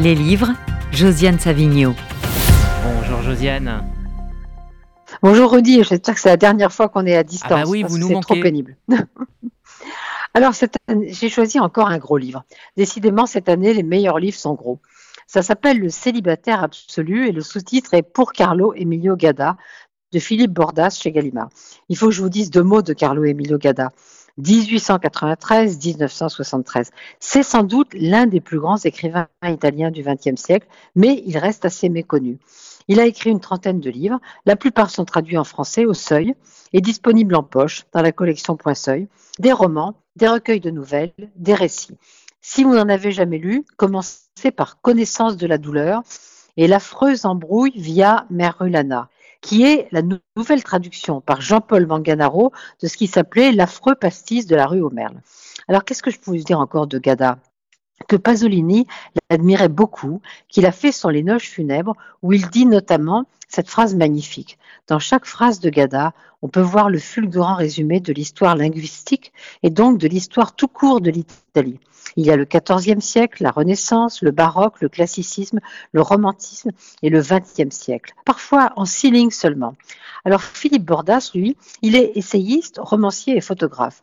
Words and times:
Les 0.00 0.14
livres, 0.14 0.52
Josiane 0.92 1.40
Savigno. 1.40 1.92
Bonjour 2.84 3.20
Josiane. 3.22 3.84
Bonjour 5.22 5.50
Rudy, 5.50 5.82
j'espère 5.82 6.14
que 6.14 6.20
c'est 6.20 6.28
la 6.28 6.36
dernière 6.36 6.72
fois 6.72 6.88
qu'on 6.88 7.04
est 7.04 7.16
à 7.16 7.24
distance. 7.24 7.50
Ah 7.52 7.64
bah 7.64 7.68
oui, 7.68 7.82
vous 7.82 7.98
nous 7.98 8.06
C'est 8.06 8.20
trop 8.20 8.36
pénible. 8.36 8.76
Alors, 10.34 10.52
j'ai 11.08 11.28
choisi 11.28 11.58
encore 11.58 11.88
un 11.88 11.98
gros 11.98 12.16
livre. 12.16 12.44
Décidément, 12.76 13.26
cette 13.26 13.48
année, 13.48 13.74
les 13.74 13.82
meilleurs 13.82 14.20
livres 14.20 14.38
sont 14.38 14.54
gros. 14.54 14.80
Ça 15.26 15.42
s'appelle 15.42 15.80
Le 15.80 15.88
célibataire 15.88 16.62
absolu 16.62 17.26
et 17.26 17.32
le 17.32 17.40
sous-titre 17.40 17.94
est 17.94 18.02
Pour 18.02 18.32
Carlo 18.32 18.74
Emilio 18.74 19.16
Gada 19.16 19.56
de 20.12 20.20
Philippe 20.20 20.52
Bordas 20.52 20.96
chez 21.02 21.10
Gallimard. 21.10 21.48
Il 21.88 21.96
faut 21.96 22.06
que 22.06 22.12
je 22.12 22.22
vous 22.22 22.28
dise 22.28 22.50
deux 22.50 22.62
mots 22.62 22.82
de 22.82 22.92
Carlo 22.92 23.24
Emilio 23.24 23.58
Gada. 23.58 23.90
1893-1973. 24.40 26.90
C'est 27.20 27.42
sans 27.42 27.62
doute 27.62 27.88
l'un 27.94 28.26
des 28.26 28.40
plus 28.40 28.58
grands 28.58 28.78
écrivains 28.78 29.28
italiens 29.44 29.90
du 29.90 30.02
XXe 30.02 30.40
siècle, 30.40 30.66
mais 30.94 31.22
il 31.26 31.38
reste 31.38 31.64
assez 31.64 31.88
méconnu. 31.88 32.38
Il 32.88 33.00
a 33.00 33.06
écrit 33.06 33.30
une 33.30 33.40
trentaine 33.40 33.80
de 33.80 33.90
livres, 33.90 34.20
la 34.46 34.56
plupart 34.56 34.90
sont 34.90 35.04
traduits 35.04 35.36
en 35.36 35.44
français 35.44 35.84
au 35.84 35.94
seuil 35.94 36.34
et 36.72 36.80
disponibles 36.80 37.34
en 37.34 37.42
poche 37.42 37.84
dans 37.92 38.02
la 38.02 38.12
collection 38.12 38.56
Point 38.56 38.74
Seuil, 38.74 39.08
des 39.38 39.52
romans, 39.52 39.94
des 40.16 40.28
recueils 40.28 40.60
de 40.60 40.70
nouvelles, 40.70 41.12
des 41.36 41.54
récits. 41.54 41.96
Si 42.40 42.64
vous 42.64 42.74
n'en 42.74 42.88
avez 42.88 43.12
jamais 43.12 43.38
lu, 43.38 43.64
commencez 43.76 44.50
par 44.56 44.80
Connaissance 44.80 45.36
de 45.36 45.46
la 45.46 45.58
douleur 45.58 46.02
et 46.58 46.66
l'affreuse 46.66 47.24
embrouille 47.24 47.72
via 47.74 48.26
Merulana 48.28 49.08
qui 49.40 49.64
est 49.64 49.88
la 49.92 50.02
nouvelle 50.36 50.64
traduction 50.64 51.20
par 51.20 51.40
Jean-Paul 51.40 51.86
Manganaro 51.86 52.52
de 52.82 52.88
ce 52.88 52.96
qui 52.96 53.06
s'appelait 53.06 53.52
L'affreux 53.52 53.94
pastis 53.94 54.46
de 54.46 54.56
la 54.56 54.66
rue 54.66 54.80
aux 54.80 54.90
Merles. 54.90 55.20
Alors, 55.68 55.84
qu'est-ce 55.84 56.02
que 56.02 56.10
je 56.10 56.18
pouvais 56.18 56.38
dire 56.40 56.58
encore 56.58 56.86
de 56.86 56.98
Gada? 56.98 57.38
Que 58.06 58.16
Pasolini 58.16 58.86
l'admirait 59.30 59.68
beaucoup, 59.68 60.20
qu'il 60.48 60.66
a 60.66 60.72
fait 60.72 60.94
les 61.10 61.22
noces 61.22 61.42
funèbres, 61.42 61.96
où 62.22 62.32
il 62.32 62.48
dit 62.48 62.66
notamment 62.66 63.26
cette 63.48 63.68
phrase 63.68 63.94
magnifique. 63.94 64.58
Dans 64.86 64.98
chaque 64.98 65.24
phrase 65.24 65.60
de 65.60 65.70
Gada, 65.70 66.12
on 66.42 66.48
peut 66.48 66.60
voir 66.60 66.90
le 66.90 66.98
fulgurant 66.98 67.54
résumé 67.54 68.00
de 68.00 68.12
l'histoire 68.12 68.54
linguistique 68.54 69.32
et 69.62 69.70
donc 69.70 69.98
de 69.98 70.06
l'histoire 70.06 70.54
tout 70.54 70.68
court 70.68 71.00
de 71.00 71.10
l'Italie. 71.10 71.80
Il 72.16 72.26
y 72.26 72.30
a 72.30 72.36
le 72.36 72.44
XIVe 72.44 73.00
siècle, 73.00 73.42
la 73.42 73.50
Renaissance, 73.50 74.22
le 74.22 74.30
baroque, 74.30 74.80
le 74.80 74.88
classicisme, 74.88 75.60
le 75.92 76.00
romantisme 76.00 76.70
et 77.02 77.10
le 77.10 77.20
XXe 77.20 77.74
siècle, 77.74 78.14
parfois 78.24 78.72
en 78.76 78.84
six 78.84 79.10
lignes 79.10 79.30
seulement. 79.30 79.74
Alors 80.24 80.42
Philippe 80.42 80.84
Bordas, 80.84 81.30
lui, 81.34 81.56
il 81.82 81.96
est 81.96 82.12
essayiste, 82.16 82.78
romancier 82.82 83.36
et 83.36 83.40
photographe. 83.40 84.02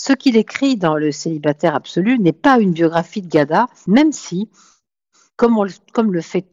Ce 0.00 0.12
qu'il 0.12 0.36
écrit 0.36 0.76
dans 0.76 0.94
Le 0.94 1.10
célibataire 1.10 1.74
absolu 1.74 2.20
n'est 2.20 2.32
pas 2.32 2.60
une 2.60 2.70
biographie 2.70 3.20
de 3.20 3.26
Gada, 3.26 3.66
même 3.88 4.12
si, 4.12 4.48
comme, 5.34 5.56
le, 5.64 6.20
fait 6.20 6.46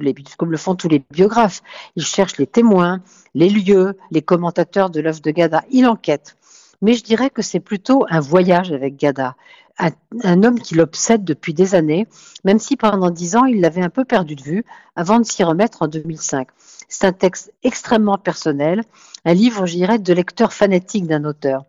les, 0.00 0.14
comme 0.38 0.50
le 0.50 0.56
font 0.56 0.74
tous 0.74 0.88
les 0.88 1.04
biographes, 1.10 1.62
il 1.96 2.06
cherche 2.06 2.38
les 2.38 2.46
témoins, 2.46 3.02
les 3.34 3.50
lieux, 3.50 3.98
les 4.12 4.22
commentateurs 4.22 4.88
de 4.88 5.00
l'œuvre 5.00 5.20
de 5.20 5.30
Gada, 5.30 5.62
il 5.70 5.86
enquête. 5.86 6.38
Mais 6.80 6.94
je 6.94 7.04
dirais 7.04 7.28
que 7.28 7.42
c'est 7.42 7.60
plutôt 7.60 8.06
un 8.08 8.20
voyage 8.20 8.72
avec 8.72 8.96
Gada, 8.96 9.36
un, 9.78 10.42
homme 10.42 10.58
qui 10.58 10.74
l'obsède 10.74 11.22
depuis 11.22 11.52
des 11.52 11.74
années, 11.74 12.06
même 12.44 12.58
si 12.58 12.78
pendant 12.78 13.10
dix 13.10 13.36
ans, 13.36 13.44
il 13.44 13.60
l'avait 13.60 13.82
un 13.82 13.90
peu 13.90 14.06
perdu 14.06 14.36
de 14.36 14.42
vue 14.42 14.64
avant 14.96 15.18
de 15.18 15.24
s'y 15.24 15.44
remettre 15.44 15.82
en 15.82 15.88
2005. 15.88 16.48
C'est 16.88 17.06
un 17.06 17.12
texte 17.12 17.52
extrêmement 17.62 18.16
personnel, 18.16 18.84
un 19.26 19.34
livre, 19.34 19.66
je 19.66 19.74
dirais, 19.74 19.98
de 19.98 20.12
lecteur 20.14 20.54
fanatique 20.54 21.06
d'un 21.06 21.26
auteur. 21.26 21.66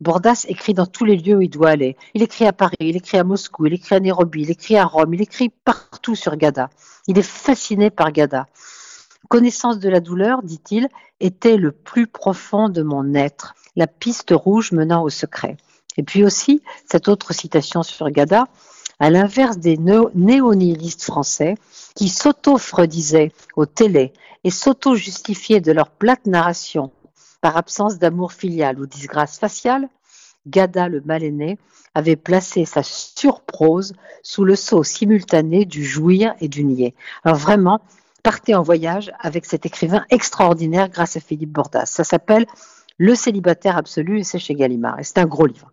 Bordas 0.00 0.44
écrit 0.48 0.74
dans 0.74 0.86
tous 0.86 1.04
les 1.04 1.16
lieux 1.16 1.36
où 1.36 1.42
il 1.42 1.50
doit 1.50 1.70
aller. 1.70 1.96
Il 2.14 2.22
écrit 2.22 2.46
à 2.46 2.52
Paris, 2.52 2.76
il 2.80 2.96
écrit 2.96 3.18
à 3.18 3.24
Moscou, 3.24 3.66
il 3.66 3.74
écrit 3.74 3.96
à 3.96 4.00
Nairobi, 4.00 4.42
il 4.42 4.50
écrit 4.50 4.76
à 4.76 4.84
Rome, 4.84 5.14
il 5.14 5.22
écrit 5.22 5.48
partout 5.48 6.14
sur 6.14 6.36
Gada. 6.36 6.70
Il 7.08 7.18
est 7.18 7.22
fasciné 7.22 7.90
par 7.90 8.12
Gada. 8.12 8.46
Connaissance 9.28 9.80
de 9.80 9.88
la 9.88 10.00
douleur, 10.00 10.42
dit-il, 10.42 10.88
était 11.20 11.56
le 11.56 11.72
plus 11.72 12.06
profond 12.06 12.68
de 12.68 12.82
mon 12.82 13.14
être, 13.14 13.54
la 13.74 13.88
piste 13.88 14.30
rouge 14.30 14.70
menant 14.72 15.02
au 15.02 15.10
secret. 15.10 15.56
Et 15.96 16.04
puis 16.04 16.24
aussi, 16.24 16.62
cette 16.88 17.08
autre 17.08 17.34
citation 17.34 17.82
sur 17.82 18.08
Gada, 18.10 18.46
à 19.00 19.10
l'inverse 19.10 19.58
des 19.58 19.76
néo-nihilistes 19.76 21.02
français 21.02 21.56
qui 21.94 22.08
s'auto-freudisaient 22.08 23.32
aux 23.56 23.66
télés 23.66 24.12
et 24.44 24.50
s'auto-justifiaient 24.50 25.60
de 25.60 25.72
leur 25.72 25.90
plate 25.90 26.26
narration 26.26 26.92
par 27.40 27.56
absence 27.56 27.98
d'amour 27.98 28.32
filial 28.32 28.80
ou 28.80 28.86
disgrâce 28.86 29.38
faciale, 29.38 29.88
Gada 30.48 30.88
le 30.88 31.00
mal-aîné 31.00 31.58
avait 31.94 32.16
placé 32.16 32.64
sa 32.64 32.82
surprose 32.82 33.94
sous 34.22 34.44
le 34.44 34.54
sceau 34.54 34.84
simultané 34.84 35.64
du 35.64 35.84
jouir 35.84 36.34
et 36.40 36.48
du 36.48 36.64
nier. 36.64 36.94
Alors 37.24 37.38
vraiment, 37.38 37.80
partez 38.22 38.54
en 38.54 38.62
voyage 38.62 39.10
avec 39.18 39.46
cet 39.46 39.66
écrivain 39.66 40.04
extraordinaire 40.10 40.88
grâce 40.88 41.16
à 41.16 41.20
Philippe 41.20 41.52
Bordas. 41.52 41.86
Ça 41.86 42.04
s'appelle 42.04 42.46
Le 42.98 43.14
célibataire 43.14 43.76
absolu 43.76 44.20
et 44.20 44.24
c'est 44.24 44.38
chez 44.38 44.54
Gallimard 44.54 45.00
et 45.00 45.02
c'est 45.02 45.18
un 45.18 45.26
gros 45.26 45.46
livre. 45.46 45.66